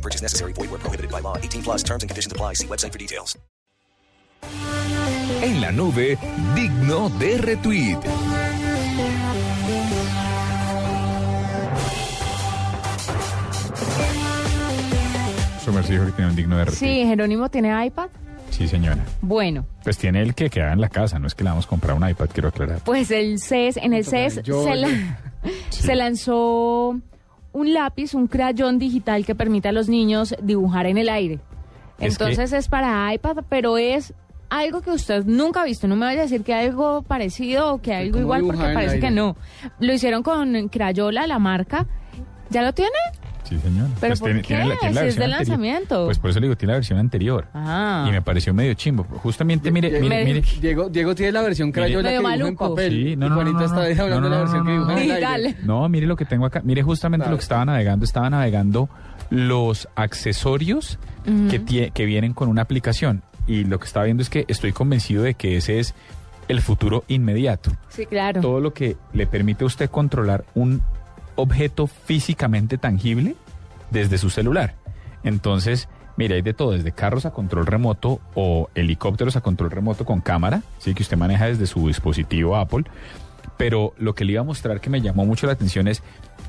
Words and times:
No 0.00 0.02
purchase 0.02 0.22
necessary. 0.22 0.54
Void 0.54 0.70
where 0.70 0.80
prohibited 0.80 1.10
by 1.12 1.20
law. 1.20 1.36
18 1.36 1.62
plus 1.62 1.82
terms 1.82 2.02
and 2.02 2.08
conditions 2.10 2.32
apply. 2.32 2.54
See 2.54 2.66
website 2.66 2.92
for 2.92 2.98
details. 2.98 3.36
En 5.42 5.60
la 5.60 5.70
nube, 5.72 6.16
digno 6.54 7.10
de 7.18 7.36
retweet. 7.38 7.98
Sumer 15.64 15.84
dijo 15.86 16.06
que 16.06 16.12
tiene 16.12 16.30
un 16.30 16.36
digno 16.36 16.56
de 16.56 16.64
retweet. 16.64 16.78
Sí, 16.78 17.06
Jerónimo 17.06 17.48
tiene 17.50 17.86
iPad. 17.86 18.08
Sí, 18.50 18.66
señora. 18.66 18.98
Bueno, 19.22 19.64
Pues 19.84 19.96
tiene 19.96 20.22
el 20.22 20.34
que 20.34 20.50
queda 20.50 20.72
en 20.72 20.80
la 20.80 20.88
casa, 20.88 21.18
no 21.18 21.26
es 21.26 21.34
que 21.34 21.44
le 21.44 21.50
vamos 21.50 21.66
a 21.66 21.68
comprar 21.68 21.96
un 21.96 22.08
iPad, 22.08 22.28
quiero 22.32 22.48
aclarar. 22.48 22.80
pues 22.84 23.10
el 23.10 23.38
CES, 23.38 23.76
en 23.76 23.92
el 23.94 24.04
CES 24.04 24.40
se, 24.44 24.74
la- 24.76 25.18
se 25.70 25.94
lanzó 25.94 26.96
un 27.52 27.72
lápiz, 27.74 28.14
un 28.14 28.26
crayón 28.26 28.78
digital 28.78 29.24
que 29.26 29.34
permite 29.34 29.68
a 29.68 29.72
los 29.72 29.88
niños 29.88 30.34
dibujar 30.42 30.86
en 30.86 30.98
el 30.98 31.08
aire. 31.08 31.40
Es 31.98 32.16
que- 32.16 32.24
Entonces 32.24 32.52
es 32.52 32.68
para 32.68 33.12
iPad, 33.12 33.38
pero 33.48 33.76
es 33.78 34.14
algo 34.48 34.80
que 34.80 34.90
usted 34.90 35.24
nunca 35.26 35.62
ha 35.62 35.64
visto. 35.64 35.86
No 35.86 35.96
me 35.96 36.06
vaya 36.06 36.20
a 36.20 36.22
decir 36.24 36.42
que 36.42 36.54
algo 36.54 37.02
parecido 37.02 37.74
o 37.74 37.78
que 37.80 37.94
algo 37.94 38.12
¿Cómo 38.12 38.22
igual, 38.22 38.42
porque 38.42 38.74
parece 38.74 39.00
que 39.00 39.10
no. 39.10 39.36
Lo 39.78 39.92
hicieron 39.92 40.22
con 40.22 40.68
Crayola, 40.68 41.26
la 41.26 41.38
marca. 41.38 41.86
¿Ya 42.50 42.62
lo 42.62 42.72
tiene? 42.72 42.90
Sí, 43.50 43.58
señor. 43.58 43.88
¿Pero 44.00 44.10
Pues 44.12 44.20
por 44.20 44.28
tiene, 44.28 44.40
qué? 44.42 44.46
tiene 44.46 44.64
la, 44.68 44.76
tiene 44.78 44.94
la 44.94 45.00
Si 45.02 45.06
es 45.08 45.16
de 45.16 45.24
anterior. 45.24 45.38
lanzamiento. 45.48 46.04
Pues 46.06 46.18
por 46.18 46.30
eso 46.30 46.40
le 46.40 46.46
digo, 46.46 46.56
tiene 46.56 46.72
la 46.72 46.76
versión 46.78 46.98
anterior. 46.98 47.48
Ah. 47.52 48.06
Y 48.08 48.12
me 48.12 48.22
pareció 48.22 48.54
medio 48.54 48.72
chimbo. 48.74 49.02
Justamente, 49.04 49.70
mire, 49.70 49.90
Diego, 49.90 50.04
mire, 50.04 50.24
mire. 50.24 50.42
Diego, 50.60 50.88
Diego 50.88 51.14
tiene 51.14 51.32
la 51.32 51.42
versión 51.42 51.72
crayola 51.72 52.08
que 52.10 52.16
dibuja 52.18 52.34
en 52.48 52.56
papel. 52.56 52.90
Sí, 52.92 53.16
no, 53.16 53.26
y 53.26 53.28
no, 53.28 53.34
Juanita 53.34 53.58
no, 53.58 53.66
no, 53.74 53.82
está 53.82 53.94
no. 53.96 54.02
hablando 54.04 54.20
No, 54.20 54.28
de 54.28 54.30
la 54.30 54.38
versión 54.40 54.58
no, 54.60 54.64
que 54.64 54.70
no, 54.70 54.86
dibuja 54.86 55.04
en 55.18 55.24
aire. 55.24 55.56
No, 55.64 55.88
mire 55.88 56.06
lo 56.06 56.16
que 56.16 56.24
tengo 56.24 56.46
acá. 56.46 56.62
Mire 56.64 56.82
justamente 56.82 57.28
lo 57.28 57.36
que 57.36 57.42
estaba 57.42 57.64
navegando. 57.64 58.04
Estaba 58.04 58.30
navegando 58.30 58.88
los 59.30 59.88
accesorios 59.96 60.98
que, 61.50 61.60
tie- 61.60 61.92
que 61.92 62.04
vienen 62.04 62.32
con 62.34 62.48
una 62.48 62.62
aplicación. 62.62 63.22
Y 63.46 63.64
lo 63.64 63.80
que 63.80 63.86
estaba 63.86 64.04
viendo 64.04 64.22
es 64.22 64.30
que 64.30 64.44
estoy 64.48 64.72
convencido 64.72 65.22
de 65.24 65.34
que 65.34 65.56
ese 65.56 65.80
es 65.80 65.94
el 66.48 66.60
futuro 66.60 67.04
inmediato. 67.08 67.72
Sí, 67.88 68.06
claro. 68.06 68.40
Todo 68.40 68.60
lo 68.60 68.72
que 68.72 68.96
le 69.12 69.26
permite 69.26 69.64
a 69.64 69.66
usted 69.66 69.90
controlar 69.90 70.44
un 70.54 70.82
objeto 71.36 71.86
físicamente 71.86 72.78
tangible 72.78 73.36
desde 73.90 74.18
su 74.18 74.30
celular. 74.30 74.74
Entonces, 75.22 75.88
mire, 76.16 76.36
hay 76.36 76.42
de 76.42 76.54
todo, 76.54 76.72
desde 76.72 76.92
carros 76.92 77.26
a 77.26 77.32
control 77.32 77.66
remoto 77.66 78.20
o 78.34 78.68
helicópteros 78.74 79.36
a 79.36 79.40
control 79.40 79.70
remoto 79.70 80.04
con 80.04 80.20
cámara, 80.20 80.62
sí 80.78 80.94
que 80.94 81.02
usted 81.02 81.16
maneja 81.16 81.46
desde 81.46 81.66
su 81.66 81.86
dispositivo 81.86 82.56
Apple. 82.56 82.84
Pero 83.56 83.94
lo 83.98 84.14
que 84.14 84.24
le 84.24 84.32
iba 84.32 84.40
a 84.40 84.44
mostrar 84.44 84.80
que 84.80 84.88
me 84.88 85.02
llamó 85.02 85.26
mucho 85.26 85.46
la 85.46 85.52
atención 85.52 85.86
es 85.86 86.02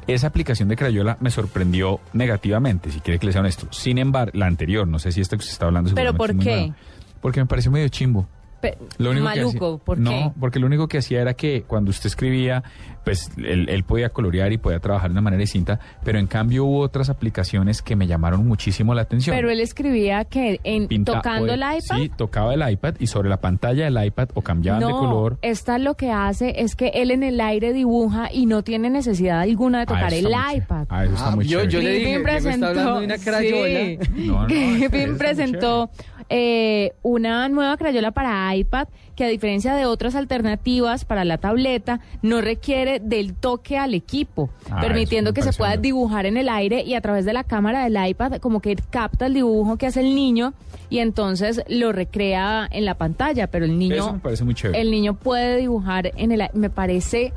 esa 0.07 0.27
aplicación 0.27 0.69
de 0.69 0.75
Crayola 0.75 1.17
me 1.19 1.29
sorprendió 1.29 1.99
negativamente, 2.13 2.91
si 2.91 2.99
quiere 3.01 3.19
que 3.19 3.27
le 3.27 3.31
sea 3.33 3.41
honesto. 3.41 3.67
Sin 3.71 3.97
embargo, 3.97 4.31
la 4.33 4.47
anterior, 4.47 4.87
no 4.87 4.99
sé 4.99 5.11
si 5.11 5.21
esta 5.21 5.35
que 5.35 5.41
usted 5.41 5.53
está 5.53 5.65
hablando. 5.65 5.93
¿Pero 5.93 6.13
por 6.13 6.37
qué? 6.37 6.73
Porque 7.21 7.39
me 7.39 7.45
pareció 7.45 7.71
medio 7.71 7.87
chimbo. 7.89 8.27
Pe- 8.61 8.77
Lo 8.99 9.11
único 9.11 9.27
que 9.27 9.35
Maluco, 9.41 9.65
hacía- 9.75 9.85
¿por 9.85 9.97
no, 9.97 10.09
qué? 10.11 10.31
porque 10.39 10.59
lo 10.59 10.67
único 10.67 10.87
que 10.87 10.99
hacía 10.99 11.21
era 11.21 11.33
que 11.33 11.63
cuando 11.63 11.89
usted 11.89 12.05
escribía, 12.07 12.63
pues 13.03 13.31
él, 13.37 13.67
él 13.69 13.83
podía 13.83 14.09
colorear 14.09 14.53
y 14.53 14.57
podía 14.59 14.79
trabajar 14.79 15.09
de 15.09 15.13
una 15.13 15.21
manera 15.21 15.41
distinta, 15.41 15.79
pero 16.03 16.19
en 16.19 16.27
cambio 16.27 16.65
hubo 16.65 16.79
otras 16.81 17.09
aplicaciones 17.09 17.81
que 17.81 17.95
me 17.95 18.05
llamaron 18.07 18.47
muchísimo 18.47 18.93
la 18.93 19.01
atención. 19.01 19.35
Pero 19.35 19.49
él 19.49 19.59
escribía 19.59 20.25
que 20.25 20.59
en 20.63 20.87
Pinta- 20.87 21.13
tocando 21.13 21.51
el 21.53 21.59
iPad. 21.61 21.97
Sí, 21.97 22.11
tocaba 22.15 22.53
el 22.53 22.71
iPad 22.71 22.95
y 22.99 23.07
sobre 23.07 23.29
la 23.29 23.37
pantalla 23.41 23.85
del 23.85 24.05
iPad 24.05 24.29
o 24.35 24.41
cambiaban 24.43 24.81
no, 24.81 24.87
de 24.87 24.93
color. 24.93 25.37
esta 25.41 25.79
lo 25.79 25.95
que 25.95 26.11
hace 26.11 26.61
es 26.61 26.75
que 26.75 26.89
él 26.93 27.09
en 27.11 27.23
el 27.23 27.41
aire 27.41 27.73
dibuja 27.73 28.29
y 28.31 28.45
no 28.45 28.63
tiene 28.63 28.89
necesidad 28.91 29.41
alguna 29.41 29.79
de 29.79 29.83
Ah, 29.83 29.87
tocar 29.87 30.13
el 30.13 30.23
muy 30.25 30.33
iPad. 30.57 30.85
Ah, 30.89 31.05
eso 31.05 31.15
está 31.15 31.27
Ah, 31.31 31.35
muy 31.35 31.45
yo- 31.45 31.59
chévere. 31.61 31.71
yo 31.71 31.79
le 31.81 31.89
dije, 31.93 32.05
Diego 32.05 32.27
está 32.27 32.67
hablando 32.69 32.99
de 32.99 33.05
una 33.05 33.17
crayola. 33.17 33.79
sí. 34.15 34.27
No, 34.27 34.47
no, 34.47 35.17
presentó 35.17 35.89
eh, 36.33 36.93
una 37.01 37.49
nueva 37.49 37.75
crayola 37.75 38.11
para 38.11 38.55
iPad 38.55 38.87
que 39.17 39.25
a 39.25 39.27
diferencia 39.27 39.75
de 39.75 39.85
otras 39.85 40.15
alternativas 40.15 41.03
para 41.03 41.25
la 41.25 41.37
tableta 41.37 41.99
no 42.21 42.39
requiere 42.39 42.99
del 42.99 43.33
toque 43.35 43.77
al 43.77 43.93
equipo, 43.93 44.49
Ah, 44.69 44.79
permitiendo 44.79 45.33
que 45.33 45.41
se 45.41 45.51
pueda 45.51 45.75
dibujar 45.75 46.25
en 46.25 46.37
el 46.37 46.47
aire 46.47 46.83
y 46.83 46.93
a 46.93 47.01
través 47.01 47.25
de 47.25 47.33
la 47.33 47.43
cámara 47.43 47.83
del 47.83 47.97
iPad 48.07 48.37
como 48.37 48.61
que 48.61 48.77
capta 48.89 49.25
el 49.25 49.33
dibujo 49.33 49.75
que 49.75 49.87
hace 49.87 49.99
el 49.99 50.15
niño 50.15 50.53
y 50.89 50.99
entonces 50.99 51.61
lo 51.67 51.91
recrea 51.91 52.65
en 52.71 52.85
la 52.85 52.95
pantalla, 52.95 53.47
pero 53.47 53.65
el 53.65 53.77
niño 53.77 53.95
Eso 53.95 54.13
me 54.13 54.19
parece 54.19 54.43
muy 54.45 54.53
chévere. 54.53 54.79
el 54.81 54.89
niño 54.89 55.15
puede 55.15 55.57
dibujar 55.57 56.11
en 56.15 56.31
el 56.31 56.43
me 56.53 56.69
parece 56.69 57.33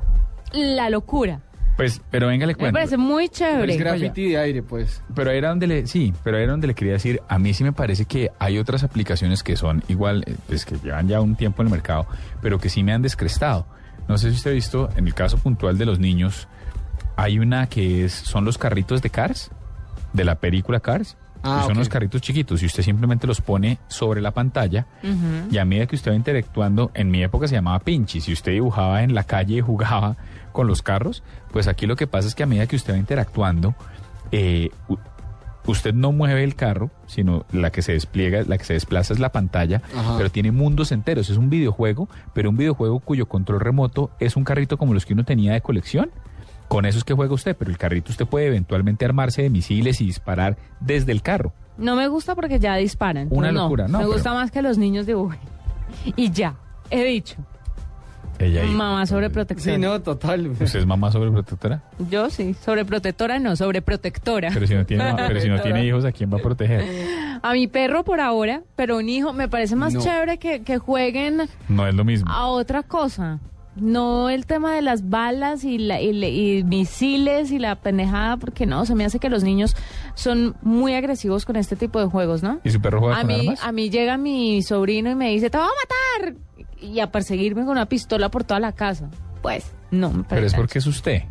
la 0.53 0.88
locura. 0.88 1.41
Pues, 1.77 2.01
pero 2.11 2.29
venga, 2.29 2.47
le 2.47 2.53
Me 2.53 2.59
cuento. 2.59 2.75
parece 2.77 2.97
muy 2.97 3.25
Es 3.25 3.31
chévere. 3.33 3.77
graffiti 3.77 4.29
de 4.31 4.39
aire, 4.39 4.62
pues. 4.62 5.03
Pero 5.15 5.31
era 5.33 5.49
donde 5.49 5.67
le, 5.67 5.87
sí, 5.89 6.12
pero 6.23 6.39
era 6.39 6.53
donde 6.53 6.69
le 6.69 6.75
quería 6.75 6.93
decir, 6.95 7.21
a 7.29 7.39
mí 7.39 7.53
sí 7.53 7.65
me 7.65 7.73
parece 7.73 8.05
que 8.05 8.31
hay 8.39 8.59
otras 8.59 8.85
aplicaciones 8.85 9.43
que 9.43 9.57
son 9.57 9.83
igual, 9.89 10.23
eh, 10.27 10.37
pues 10.47 10.65
que 10.65 10.77
llevan 10.77 11.09
ya 11.09 11.21
un 11.21 11.35
tiempo 11.35 11.62
en 11.62 11.69
el 11.69 11.73
mercado, 11.73 12.07
pero 12.41 12.59
que 12.59 12.69
sí 12.69 12.83
me 12.85 12.93
han 12.93 13.03
descrestado. 13.03 13.67
No 14.07 14.19
sé 14.19 14.31
si 14.31 14.37
usted 14.37 14.53
ha 14.53 14.55
visto, 14.55 14.89
en 14.97 15.07
el 15.09 15.15
caso 15.15 15.37
puntual 15.39 15.77
de 15.77 15.87
los 15.87 15.99
niños, 15.99 16.47
hay 17.17 17.39
una 17.41 17.67
que 17.69 18.05
es, 18.05 18.12
son 18.12 18.45
los 18.45 18.56
carritos 18.59 19.03
de 19.03 19.11
Cars, 19.11 19.51
de 20.12 20.25
la 20.25 20.37
película 20.37 20.79
Cars. 20.81 21.17
Ah, 21.44 21.62
son 21.65 21.72
ok. 21.72 21.78
los 21.78 21.88
carritos 21.91 22.22
chiquitos 22.22 22.62
y 22.62 22.66
usted 22.66 22.82
simplemente 22.82 23.27
los 23.27 23.41
pone 23.43 23.78
sobre 23.87 24.21
la 24.22 24.31
pantalla 24.31 24.87
y 25.50 25.59
a 25.59 25.65
medida 25.66 25.87
que 25.87 25.94
usted 25.94 26.10
va 26.10 26.16
interactuando, 26.16 26.91
en 26.94 27.10
mi 27.10 27.22
época 27.22 27.47
se 27.47 27.55
llamaba 27.55 27.78
pinchi, 27.81 28.21
si 28.22 28.32
usted 28.32 28.53
dibujaba 28.53 29.03
en 29.03 29.15
la 29.15 29.25
calle 29.25 29.56
y 29.56 29.60
jugaba 29.60 30.16
con 30.53 30.66
los 30.66 30.81
carros, 30.82 31.22
pues 31.53 31.69
aquí 31.69 31.87
lo 31.87 31.97
que 31.97 32.06
pasa 32.06 32.28
es 32.28 32.34
que 32.34 32.43
a 32.43 32.47
medida 32.47 32.66
que 32.66 32.77
usted 32.77 32.94
va 32.94 32.99
interactuando, 32.99 33.75
eh, 34.32 34.71
usted 35.66 35.94
no 35.94 36.12
mueve 36.12 36.44
el 36.44 36.55
carro, 36.55 36.91
sino 37.06 37.44
la 37.53 37.71
que 37.71 37.82
se 37.82 37.93
despliega, 37.93 38.43
la 38.47 38.59
que 38.59 38.65
se 38.65 38.75
desplaza 38.75 39.12
es 39.12 39.21
la 39.21 39.32
pantalla, 39.32 39.82
Ajá. 39.97 40.16
pero 40.16 40.31
tiene 40.31 40.53
mundos 40.53 40.93
enteros, 40.93 41.31
es 41.31 41.37
un 41.37 41.50
videojuego, 41.50 42.09
pero 42.32 42.50
un 42.50 42.56
videojuego 42.56 43.00
cuyo 43.00 43.26
control 43.26 43.61
remoto 43.61 44.11
es 44.21 44.37
un 44.37 44.44
carrito 44.44 44.76
como 44.78 44.94
los 44.94 45.06
que 45.06 45.12
uno 45.12 45.25
tenía 45.25 45.53
de 45.53 45.61
colección. 45.61 46.11
Con 46.69 46.86
eso 46.86 46.98
es 46.98 47.04
que 47.04 47.14
juega 47.14 47.34
usted, 47.34 47.56
pero 47.56 47.70
el 47.70 47.78
carrito 47.78 48.10
usted 48.10 48.26
puede 48.26 48.47
eventualmente 48.47 49.04
armarse 49.04 49.42
de 49.42 49.50
misiles 49.50 50.00
y 50.00 50.06
disparar 50.06 50.56
desde 50.80 51.12
el 51.12 51.22
carro. 51.22 51.52
No 51.76 51.97
me 51.97 52.08
gusta 52.08 52.34
porque 52.34 52.58
ya 52.58 52.76
disparan. 52.76 53.28
Una 53.30 53.52
locura, 53.52 53.86
no, 53.88 53.98
Me 53.98 54.04
pero- 54.04 54.12
gusta 54.14 54.32
más 54.32 54.50
que 54.50 54.62
los 54.62 54.78
niños 54.78 55.06
dibujen. 55.06 55.41
Y 56.16 56.30
ya, 56.30 56.54
he 56.91 57.04
dicho. 57.04 57.36
Ella. 58.38 58.64
Mamá 58.64 59.06
sobreprotectora. 59.06 59.75
Sí, 59.76 59.80
no, 59.80 60.00
total. 60.02 60.48
¿Usted 60.48 60.80
es 60.80 60.86
mamá 60.86 61.12
sobreprotectora? 61.12 61.82
Yo 62.10 62.30
sí, 62.30 62.54
sobreprotectora 62.64 63.38
no, 63.38 63.54
sobreprotectora. 63.54 64.50
Pero 64.52 64.66
si 64.66 64.75
no 64.75 64.84
tiene, 64.84 65.14
pero 65.16 65.41
si 65.41 65.48
no 65.48 65.60
tiene 65.60 65.84
hijos, 65.86 66.04
¿a 66.04 66.10
quién 66.10 66.32
va 66.32 66.38
a 66.38 66.42
proteger? 66.42 66.84
A 67.42 67.52
mi 67.52 67.69
perro 67.69 68.02
por 68.02 68.20
ahora, 68.20 68.62
pero 68.75 68.96
un 68.96 69.08
hijo 69.08 69.32
me 69.32 69.48
parece 69.48 69.76
más 69.76 69.94
No. 69.94 70.00
chévere 70.02 70.38
que, 70.38 70.62
que 70.62 70.78
jueguen 70.78 71.42
No 71.69 71.86
es 71.86 71.94
lo 71.94 72.04
mismo. 72.04 72.28
a 72.28 72.46
otra 72.48 72.82
cosa. 72.82 73.38
No 73.77 74.31
el 74.31 74.47
tema 74.47 74.73
de 74.75 74.83
las 74.83 75.09
balas 75.09 75.65
y, 75.65 75.79
la, 75.79 76.01
y, 76.01 76.12
le- 76.12 76.31
y 76.31 76.62
misiles 76.65 77.51
y 77.51 77.59
la 77.59 77.75
pendejada, 77.77 78.37
porque 78.37 78.67
no, 78.67 78.87
se 78.87 78.95
me 78.95 79.05
hace 79.05 79.19
que 79.19 79.29
los 79.29 79.43
niños 79.43 79.75
son 80.15 80.55
muy 80.62 80.95
agresivos 80.95 81.45
con 81.45 81.57
este 81.57 81.75
tipo 81.75 81.99
de 82.01 82.07
juegos, 82.07 82.43
¿no? 82.43 82.61
¿Y 82.62 82.71
su 82.71 82.81
perro 82.81 83.01
juega 83.01 83.17
A 83.17 83.21
con 83.23 83.29
mí, 83.29 83.41
armas? 83.41 83.65
a 83.65 83.73
mí 83.73 83.91
llega 83.91 84.17
mi 84.17 84.62
sobrino 84.62 85.11
y 85.11 85.15
me 85.17 85.31
dice, 85.31 85.50
te 85.50 85.59
voy 85.59 85.67
a 85.67 86.23
matar. 86.25 86.35
Y 86.81 87.00
a 87.00 87.11
perseguirme 87.11 87.62
con 87.62 87.71
una 87.73 87.87
pistola 87.87 88.29
por 88.31 88.44
toda 88.44 88.61
la 88.61 88.73
casa. 88.73 89.09
Pues, 89.43 89.73
no 89.91 90.11
me 90.12 90.23
Pero 90.25 90.47
es 90.47 90.55
porque 90.55 90.79
es 90.79 90.87
usted. 90.87 91.23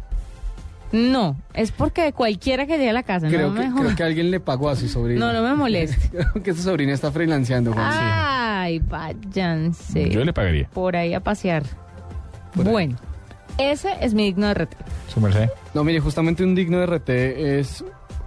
No, 0.92 1.36
es 1.56 1.72
porque 1.72 2.14
cualquiera 2.14 2.68
que 2.68 2.74
llegue 2.78 2.90
a 2.92 2.94
la 2.94 3.02
casa, 3.04 3.28
Creo, 3.28 3.50
no 3.50 3.60
que, 3.60 3.68
me 3.68 3.74
creo 3.82 3.96
que 3.96 4.04
alguien 4.04 4.30
le 4.30 4.40
pagó 4.40 4.70
a 4.70 4.76
su 4.76 4.88
sobrino. 4.88 5.26
No, 5.26 5.34
no 5.34 5.42
me 5.48 5.56
moleste. 5.56 6.10
Creo 6.12 6.44
que 6.44 6.54
su 6.54 6.62
sobrina 6.62 6.94
está 6.94 7.12
freelanceando, 7.12 7.74
Juan. 7.74 7.90
Ay, 7.92 8.80
váyanse. 8.80 10.10
Yo 10.10 10.24
le 10.24 10.34
pagaría. 10.34 10.68
Por 10.72 10.96
ahí 10.96 11.14
a 11.16 11.20
pasear. 11.20 11.64
Ahí. 12.56 12.72
bueno, 12.72 12.96
ese 13.58 13.90
es 14.02 14.14
mi 14.14 14.24
digno 14.24 14.48
de 14.48 14.54
reto. 14.54 14.78
Su 15.14 15.20
merced. 15.22 15.50
No, 15.74 15.84
mire, 15.84 16.00
justamente 16.00 16.44
un 16.44 16.56
digno 16.56 16.80
de 16.80 16.86
RT 16.86 17.10
es 17.60 17.84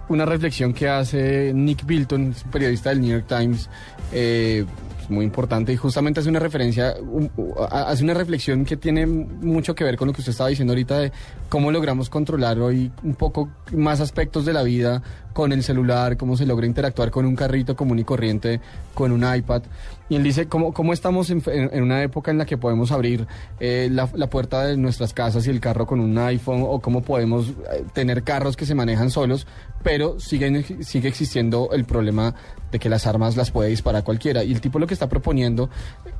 una 0.09 0.25
reflexión 0.25 0.73
que 0.73 0.87
hace 0.87 1.51
Nick 1.53 1.85
Bilton, 1.85 2.31
es 2.31 2.43
un 2.43 2.51
periodista 2.51 2.89
del 2.89 3.01
New 3.01 3.09
York 3.11 3.25
Times. 3.27 3.69
Eh, 4.13 4.65
es 5.01 5.09
muy 5.09 5.25
importante 5.25 5.71
y 5.73 5.75
justamente 5.77 6.19
hace 6.21 6.29
una 6.29 6.39
referencia, 6.39 6.95
un- 7.01 7.29
a- 7.69 7.89
hace 7.89 8.03
una 8.03 8.13
reflexión 8.13 8.63
que 8.65 8.75
tiene 8.77 9.05
mucho 9.05 9.75
que 9.75 9.83
ver 9.83 9.97
con 9.97 10.07
lo 10.07 10.13
que 10.13 10.21
usted 10.21 10.31
estaba 10.31 10.49
diciendo 10.49 10.71
ahorita 10.73 10.99
de 10.99 11.11
cómo 11.49 11.71
logramos 11.71 12.09
controlar 12.09 12.59
hoy 12.59 12.91
un 13.03 13.15
poco 13.15 13.49
más 13.73 13.99
aspectos 14.01 14.45
de 14.45 14.53
la 14.53 14.63
vida 14.63 15.01
con 15.37 15.51
el 15.51 15.61
celular, 15.61 16.17
cómo 16.17 16.35
se 16.35 16.47
logra 16.47 16.65
interactuar 16.65 17.11
con 17.11 17.23
un 17.27 17.35
carrito 17.35 17.75
común 17.75 17.99
y 17.99 18.03
corriente, 18.03 18.59
con 18.95 19.11
un 19.11 19.23
iPad. 19.23 19.61
Y 20.09 20.15
él 20.15 20.23
dice 20.23 20.47
cómo, 20.47 20.73
cómo 20.73 20.93
estamos 20.93 21.29
en, 21.29 21.43
en- 21.45 21.83
una 21.83 22.01
época 22.01 22.31
en 22.31 22.39
la 22.39 22.45
que 22.47 22.57
podemos 22.57 22.91
abrir 22.91 23.27
eh, 23.59 23.87
la, 23.91 24.09
la 24.15 24.27
puerta 24.31 24.63
de 24.65 24.77
nuestras 24.77 25.13
casas 25.13 25.45
y 25.45 25.51
el 25.51 25.59
carro 25.59 25.85
con 25.85 25.99
un 25.99 26.17
iPhone 26.17 26.63
o 26.65 26.79
cómo 26.79 27.01
podemos 27.03 27.49
eh, 27.49 27.83
tener 27.93 28.23
carros 28.23 28.57
que 28.57 28.65
se 28.65 28.73
manejan 28.73 29.11
solos, 29.11 29.45
pero 29.83 30.19
siguen, 30.19 30.63
sigue 30.83 31.07
existiendo 31.09 31.69
el 31.71 31.85
problema 31.85 32.33
de 32.71 32.79
que 32.79 32.89
las 32.89 33.05
armas 33.05 33.37
las 33.37 33.51
puede 33.51 33.69
disparar 33.69 34.03
cualquiera. 34.03 34.43
Y 34.43 34.51
el 34.53 34.59
tipo 34.59 34.79
lo 34.79 34.87
que 34.87 34.93
está 34.95 35.07
proponiendo, 35.07 35.69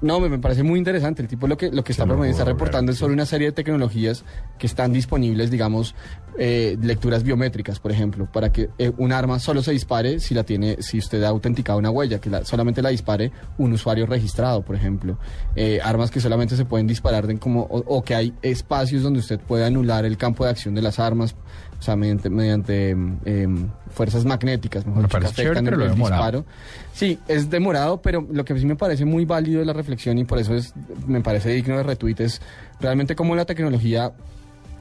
no, 0.01 0.19
me, 0.19 0.29
me 0.29 0.37
parece 0.37 0.61
muy 0.63 0.77
interesante, 0.77 1.23
el 1.23 1.27
tipo 1.27 1.47
lo 1.47 1.57
que, 1.57 1.71
lo 1.71 1.83
que 1.83 1.91
está 1.93 2.03
lo 2.03 2.09
proponiendo, 2.09 2.37
está 2.39 2.49
reportando 2.51 2.91
es 2.91 2.97
sobre 2.99 3.13
una 3.13 3.25
serie 3.25 3.47
de 3.47 3.51
tecnologías 3.53 4.23
que 4.59 4.67
están 4.67 4.93
disponibles, 4.93 5.49
digamos, 5.49 5.95
eh, 6.37 6.77
lecturas 6.81 7.23
biométricas, 7.23 7.79
por 7.79 7.91
ejemplo, 7.91 8.27
para 8.31 8.51
que 8.51 8.69
eh, 8.77 8.91
un 9.07 9.13
arma 9.13 9.39
solo 9.39 9.63
se 9.63 9.71
dispare 9.71 10.19
si 10.19 10.35
la 10.35 10.43
tiene, 10.43 10.77
si 10.81 10.97
usted 10.99 11.23
ha 11.23 11.29
autenticado 11.29 11.79
una 11.79 11.89
huella, 11.89 12.19
que 12.19 12.29
la- 12.29 12.45
solamente 12.45 12.81
la 12.81 12.89
dispare 12.89 13.31
un 13.57 13.73
usuario 13.73 14.05
registrado, 14.05 14.61
por 14.61 14.75
ejemplo. 14.75 15.17
Eh, 15.55 15.79
armas 15.83 16.11
que 16.11 16.19
solamente 16.19 16.55
se 16.55 16.65
pueden 16.65 16.85
disparar 16.87 17.25
de 17.25 17.37
como, 17.39 17.61
o, 17.63 17.79
o 17.87 18.03
que 18.03 18.13
hay 18.15 18.33
espacios 18.41 19.01
donde 19.03 19.19
usted 19.19 19.39
puede 19.39 19.65
anular 19.65 20.05
el 20.05 20.17
campo 20.17 20.43
de 20.43 20.51
acción 20.51 20.75
de 20.75 20.81
las 20.81 20.99
armas, 20.99 21.35
o 21.79 21.81
sea, 21.81 21.95
mediante, 21.95 22.29
mediante 22.29 22.89
em, 22.91 23.69
fuerzas 23.91 24.25
magnéticas, 24.25 24.85
mejor 24.85 25.03
Me 25.03 25.07
parece 25.07 25.33
chévere, 25.35 25.61
pero 25.63 25.75
el, 25.83 25.89
lo 25.89 25.95
disparo. 25.95 26.45
Sí, 26.93 27.19
es 27.27 27.49
demorado, 27.49 28.01
pero 28.01 28.25
lo 28.31 28.43
que 28.45 28.57
sí 28.59 28.65
me 28.65 28.75
parece 28.75 29.05
muy 29.05 29.25
válido 29.25 29.59
de 29.59 29.65
la 29.65 29.73
reflexión 29.73 30.17
y 30.17 30.23
por 30.25 30.39
eso 30.39 30.55
es, 30.55 30.73
me 31.05 31.21
parece 31.21 31.49
digno 31.49 31.77
de 31.77 31.83
retweet 31.83 32.15
es 32.19 32.41
realmente 32.79 33.15
cómo 33.15 33.35
la 33.35 33.45
tecnología 33.45 34.11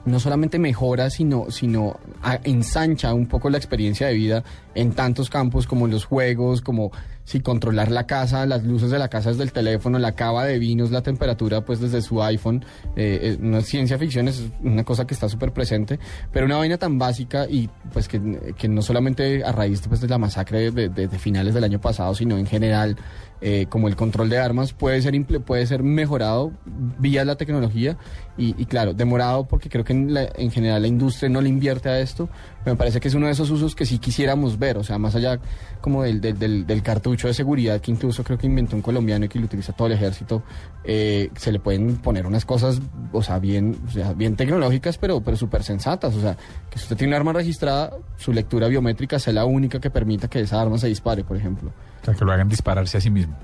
no 0.06 0.20
solamente 0.20 0.58
mejora, 0.58 1.10
sino, 1.10 1.50
sino 1.50 1.98
ensancha 2.44 3.12
un 3.12 3.26
poco 3.26 3.50
la 3.50 3.58
experiencia 3.58 4.06
de 4.06 4.14
vida 4.14 4.44
en 4.74 4.92
tantos 4.92 5.28
campos 5.28 5.66
como 5.66 5.88
los 5.88 6.04
juegos, 6.04 6.62
como 6.62 6.92
si 7.26 7.40
controlar 7.40 7.90
la 7.90 8.06
casa, 8.06 8.46
las 8.46 8.62
luces 8.62 8.88
de 8.88 8.98
la 9.00 9.08
casa 9.08 9.30
desde 9.30 9.42
el 9.42 9.52
teléfono, 9.52 9.98
la 9.98 10.12
cava 10.12 10.44
de 10.44 10.60
vinos, 10.60 10.92
la 10.92 11.02
temperatura 11.02 11.64
pues 11.64 11.80
desde 11.80 12.00
su 12.00 12.22
iPhone. 12.22 12.64
Eh, 12.94 13.18
eh, 13.20 13.36
no 13.40 13.58
es 13.58 13.66
ciencia 13.66 13.98
ficción, 13.98 14.28
es 14.28 14.44
una 14.62 14.84
cosa 14.84 15.08
que 15.08 15.14
está 15.14 15.28
súper 15.28 15.52
presente, 15.52 15.98
pero 16.32 16.46
una 16.46 16.56
vaina 16.56 16.78
tan 16.78 16.98
básica 16.98 17.46
y 17.50 17.68
pues 17.92 18.06
que, 18.06 18.54
que 18.56 18.68
no 18.68 18.80
solamente 18.80 19.42
a 19.44 19.50
raíz 19.50 19.82
pues, 19.88 20.00
de 20.00 20.08
la 20.08 20.18
masacre 20.18 20.70
de, 20.70 21.08
finales 21.18 21.52
del 21.52 21.64
año 21.64 21.80
pasado, 21.80 22.14
sino 22.14 22.38
en 22.38 22.46
general 22.46 22.96
eh, 23.40 23.66
como 23.68 23.88
el 23.88 23.96
control 23.96 24.28
de 24.28 24.38
armas 24.38 24.72
puede 24.72 25.02
ser 25.02 25.14
puede 25.44 25.66
ser 25.66 25.82
mejorado 25.82 26.52
vía 26.64 27.24
la 27.24 27.36
tecnología 27.36 27.98
y, 28.38 28.54
y 28.60 28.66
claro 28.66 28.94
demorado 28.94 29.46
porque 29.46 29.68
creo 29.68 29.84
que 29.84 29.92
en, 29.92 30.16
en 30.16 30.50
general 30.50 30.82
la 30.82 30.88
industria 30.88 31.28
no 31.28 31.40
le 31.40 31.48
invierte 31.48 31.88
a 31.88 32.00
esto 32.00 32.30
me 32.70 32.76
parece 32.76 33.00
que 33.00 33.08
es 33.08 33.14
uno 33.14 33.26
de 33.26 33.32
esos 33.32 33.50
usos 33.50 33.74
que 33.74 33.86
sí 33.86 33.98
quisiéramos 33.98 34.58
ver 34.58 34.76
o 34.78 34.84
sea 34.84 34.98
más 34.98 35.14
allá 35.14 35.38
como 35.80 36.02
del, 36.02 36.20
del, 36.20 36.38
del- 36.38 36.66
del 36.66 36.82
cartucho 36.82 37.28
de 37.28 37.34
seguridad 37.34 37.80
que 37.80 37.90
incluso 37.90 38.22
creo 38.24 38.36
que 38.38 38.46
inventó 38.46 38.76
un 38.76 38.82
colombiano 38.82 39.24
y 39.24 39.28
que 39.28 39.38
lo 39.38 39.44
utiliza 39.46 39.72
todo 39.72 39.86
el 39.88 39.94
ejército 39.94 40.42
eh, 40.84 41.30
se 41.36 41.52
le 41.52 41.58
pueden 41.60 41.96
poner 41.96 42.26
unas 42.26 42.44
cosas 42.44 42.80
o 43.12 43.22
sea 43.22 43.38
bien 43.38 43.76
o 43.88 43.90
sea, 43.90 44.12
bien 44.12 44.36
tecnológicas 44.36 44.98
pero 44.98 45.20
pero 45.20 45.36
súper 45.36 45.62
sensatas 45.62 46.14
o 46.14 46.20
sea 46.20 46.36
que 46.70 46.78
si 46.78 46.84
usted 46.84 46.96
tiene 46.96 47.12
un 47.12 47.16
arma 47.16 47.32
registrada 47.32 47.92
su 48.16 48.32
lectura 48.32 48.68
biométrica 48.68 49.18
sea 49.18 49.32
la 49.32 49.44
única 49.44 49.80
que 49.80 49.90
permita 49.90 50.28
que 50.28 50.40
esa 50.40 50.60
arma 50.60 50.78
se 50.78 50.88
dispare 50.88 51.24
por 51.24 51.36
ejemplo 51.36 51.70
O 52.02 52.04
sea, 52.04 52.14
que 52.14 52.24
lo 52.24 52.32
hagan 52.32 52.48
dispararse 52.48 52.98
a 52.98 53.00
sí 53.00 53.10
mismo. 53.10 53.34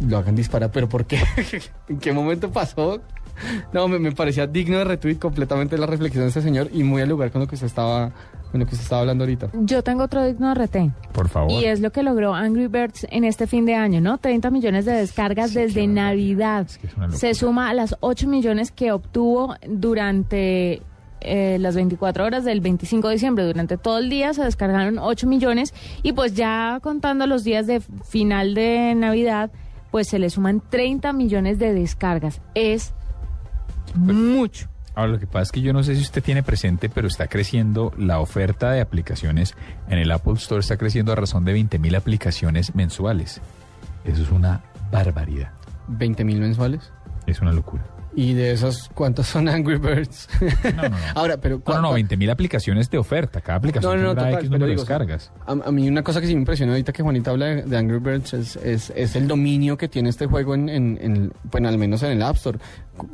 lo 0.00 0.18
hagan 0.18 0.36
disparar, 0.36 0.70
pero 0.70 0.88
¿por 0.88 1.06
qué? 1.06 1.18
¿En 1.88 1.98
qué 1.98 2.12
momento 2.12 2.50
pasó? 2.50 3.00
No, 3.72 3.88
me, 3.88 3.98
me 3.98 4.12
parecía 4.12 4.46
digno 4.46 4.78
de 4.78 4.84
retweet 4.84 5.16
completamente 5.18 5.76
la 5.78 5.86
reflexión 5.86 6.24
de 6.24 6.28
este 6.28 6.42
señor 6.42 6.68
y 6.72 6.82
muy 6.82 7.02
al 7.02 7.08
lugar 7.08 7.30
con 7.30 7.40
lo 7.40 7.46
que 7.48 7.54
usted 7.56 7.66
estaba, 7.66 8.10
con 8.50 8.60
lo 8.60 8.66
que 8.66 8.74
usted 8.74 8.84
estaba 8.84 9.00
hablando 9.00 9.24
ahorita. 9.24 9.50
Yo 9.54 9.82
tengo 9.82 10.04
otro 10.04 10.24
digno 10.24 10.48
de 10.48 10.54
retén. 10.54 10.94
Por 11.12 11.28
favor. 11.28 11.50
Y 11.50 11.64
es 11.64 11.80
lo 11.80 11.90
que 11.90 12.02
logró 12.02 12.34
Angry 12.34 12.66
Birds 12.68 13.06
en 13.10 13.24
este 13.24 13.46
fin 13.46 13.66
de 13.66 13.74
año, 13.74 14.00
¿no? 14.00 14.18
30 14.18 14.50
millones 14.50 14.84
de 14.84 14.92
descargas 14.92 15.50
Sí, 15.50 15.58
desde. 15.60 15.86
Navidad. 15.86 16.66
Es 16.66 16.78
que 16.78 16.86
es 16.86 16.94
una 16.94 17.06
locura. 17.06 17.18
Se 17.18 17.34
suma 17.34 17.70
a 17.70 17.74
las 17.74 17.96
8 18.00 18.28
millones 18.28 18.70
que 18.70 18.92
obtuvo 18.92 19.54
durante 19.68 20.82
eh, 21.20 21.56
las 21.58 21.74
24 21.74 22.24
horas 22.24 22.44
del 22.44 22.60
25 22.60 23.08
de 23.08 23.14
diciembre. 23.14 23.44
Durante 23.44 23.76
todo 23.78 23.98
el 23.98 24.10
día 24.10 24.32
se 24.34 24.42
descargaron 24.42 24.98
8 24.98 25.26
millones 25.26 25.74
y 26.02 26.12
pues 26.12 26.34
ya 26.34 26.78
contando 26.82 27.26
los 27.26 27.44
días 27.44 27.66
de 27.66 27.80
final 27.80 28.54
de 28.54 28.94
Navidad, 28.94 29.50
pues 29.90 30.08
se 30.08 30.18
le 30.18 30.28
suman 30.30 30.62
30 30.68 31.12
millones 31.12 31.58
de 31.58 31.72
descargas. 31.72 32.40
Es 32.54 32.92
mucho. 33.96 34.68
Ahora, 34.94 35.12
lo 35.12 35.18
que 35.18 35.26
pasa 35.26 35.42
es 35.42 35.52
que 35.52 35.60
yo 35.60 35.74
no 35.74 35.82
sé 35.82 35.94
si 35.94 36.00
usted 36.00 36.22
tiene 36.22 36.42
presente, 36.42 36.88
pero 36.88 37.06
está 37.06 37.28
creciendo 37.28 37.92
la 37.98 38.18
oferta 38.18 38.70
de 38.70 38.80
aplicaciones 38.80 39.54
en 39.88 39.98
el 39.98 40.10
Apple 40.10 40.34
Store, 40.34 40.60
está 40.60 40.78
creciendo 40.78 41.12
a 41.12 41.16
razón 41.16 41.44
de 41.44 41.52
20 41.52 41.78
mil 41.78 41.94
aplicaciones 41.94 42.74
mensuales. 42.74 43.42
Eso 44.04 44.22
es 44.22 44.30
una 44.30 44.62
barbaridad. 44.90 45.52
20 45.88 46.24
mil 46.24 46.40
mensuales. 46.40 46.92
Es 47.26 47.40
una 47.42 47.52
locura. 47.52 47.84
Y 48.16 48.32
de 48.32 48.52
esos, 48.52 48.90
¿cuántos 48.94 49.26
son 49.26 49.46
Angry 49.48 49.76
Birds? 49.76 50.26
No, 50.74 50.82
no, 50.82 50.88
no. 50.88 50.96
Ahora, 51.14 51.36
pero... 51.36 51.60
No, 51.66 51.74
no, 51.74 51.82
no, 51.82 51.88
¿cuá- 51.90 51.94
20 51.96 52.16
mil 52.16 52.30
aplicaciones 52.30 52.90
de 52.90 52.96
oferta. 52.98 53.42
Cada 53.42 53.58
aplicación 53.58 53.92
No, 53.94 54.02
no, 54.02 54.08
no, 54.08 54.14
total, 54.14 54.32
X 54.34 54.44
número 54.50 54.64
de 54.64 54.70
digo, 54.70 54.80
descargas. 54.82 55.30
A, 55.46 55.52
a 55.52 55.70
mí 55.70 55.86
una 55.88 56.02
cosa 56.02 56.20
que 56.22 56.26
sí 56.26 56.34
me 56.34 56.40
impresionó 56.40 56.72
ahorita 56.72 56.92
que 56.94 57.02
Juanita 57.02 57.30
habla 57.30 57.46
de, 57.46 57.62
de 57.64 57.76
Angry 57.76 57.98
Birds 57.98 58.32
es, 58.32 58.56
es, 58.56 58.90
es 58.96 59.16
el 59.16 59.28
dominio 59.28 59.76
que 59.76 59.86
tiene 59.88 60.08
este 60.08 60.26
juego 60.26 60.54
en, 60.54 60.68
en, 60.70 60.98
en- 61.00 61.32
bueno, 61.44 61.68
al 61.68 61.76
menos 61.76 62.02
en 62.04 62.12
el 62.12 62.22
App 62.22 62.36
Store. 62.36 62.58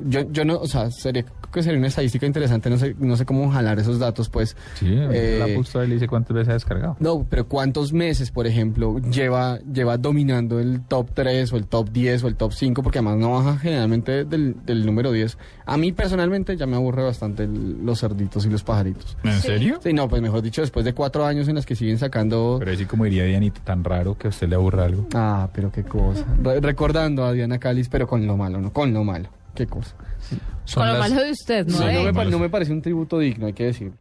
Yo, 0.05 0.31
yo 0.31 0.45
no, 0.45 0.59
o 0.59 0.69
sea, 0.69 0.89
sería, 0.93 1.25
creo 1.25 1.51
que 1.53 1.63
sería 1.65 1.79
una 1.81 1.89
estadística 1.89 2.25
interesante, 2.25 2.71
no 2.71 2.79
sé, 2.79 2.95
no 3.01 3.17
sé 3.17 3.25
cómo 3.27 3.51
jalar 3.51 3.81
esos 3.81 3.99
datos, 3.99 4.29
pues. 4.29 4.57
Sí, 4.75 4.87
el 4.87 5.09
Eh, 5.13 5.41
Apple 5.43 5.63
Store 5.63 5.89
le 5.89 5.95
dice 5.95 6.07
cuántas 6.07 6.33
veces 6.37 6.51
ha 6.51 6.53
descargado. 6.53 6.97
No, 7.01 7.27
pero 7.29 7.49
¿cuántos 7.49 7.93
meses, 7.93 8.31
por 8.31 8.47
ejemplo, 8.47 9.01
lleva, 9.01 9.59
lleva 9.61 9.99
dominando 9.99 10.61
el 10.61 10.83
top 10.87 11.11
3 11.13 11.53
o 11.53 11.57
el 11.57 11.67
top 11.67 11.91
10 11.91 12.23
o 12.23 12.29
el 12.29 12.37
top 12.37 12.53
5? 12.53 12.81
Porque 12.85 12.99
además 12.99 13.17
no 13.17 13.33
baja 13.33 13.59
generalmente 13.59 14.25
del, 14.25 14.55
del 14.65 14.92
número 14.93 15.11
10. 15.13 15.37
A 15.67 15.77
mí 15.77 15.93
personalmente 15.93 16.57
ya 16.57 16.67
me 16.67 16.77
aburre 16.77 17.03
bastante 17.03 17.45
el- 17.45 17.85
los 17.85 18.01
cerditos 18.01 18.47
y 18.47 18.51
los 18.51 18.63
pajaritos. 18.63 19.17
¿En 19.25 19.41
serio? 19.41 19.81
Sí, 19.83 19.93
no, 19.93 20.09
pues 20.09 20.21
mejor 20.23 20.43
dicho, 20.43 20.61
después 20.61 20.85
de 20.85 20.93
cuatro 20.95 21.25
años 21.27 21.49
en 21.49 21.55
las 21.57 21.67
que 21.67 21.75
siguen 21.75 21.99
sacando... 21.99 22.57
Pero 22.59 22.73
así 22.73 22.85
como 22.87 23.05
diría 23.05 23.25
Dianita, 23.25 23.61
tan 23.65 23.83
raro 23.85 24.17
que 24.17 24.29
a 24.29 24.31
usted 24.31 24.49
le 24.49 24.55
aburra 24.57 24.85
algo. 24.85 25.07
Ah, 25.15 25.49
pero 25.55 25.73
qué 25.73 25.83
cosa. 25.85 26.25
Re- 26.43 26.61
recordando 26.61 27.25
a 27.25 27.33
Diana 27.33 27.59
Calis, 27.59 27.89
pero 27.89 28.07
con 28.07 28.27
lo 28.27 28.37
malo, 28.37 28.61
¿no? 28.61 28.73
Con 28.73 28.93
lo 28.93 29.05
malo. 29.05 29.29
Qué 29.55 29.67
cosa. 29.67 29.95
Son 30.65 30.83
Con 30.83 30.87
lo 30.93 30.99
las- 30.99 31.11
malo 31.11 31.23
de 31.25 31.31
usted, 31.33 31.67
¿no? 31.67 31.77
Sí, 31.79 31.85
de- 31.85 31.95
no, 31.95 32.03
me, 32.05 32.13
pa- 32.15 32.25
no 32.25 32.39
me 32.39 32.49
parece 32.49 32.73
un 32.73 32.81
tributo 32.83 33.19
digno, 33.19 33.47
hay 33.47 33.53
que 33.53 33.65
decirlo. 33.65 33.97